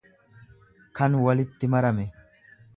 [1.01, 2.11] kan walitti marame.